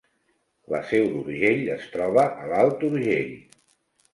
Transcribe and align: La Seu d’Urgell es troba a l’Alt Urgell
La 0.75 0.79
Seu 0.91 1.03
d’Urgell 1.11 1.61
es 1.75 1.85
troba 1.97 2.25
a 2.45 2.49
l’Alt 2.53 2.89
Urgell 2.89 3.31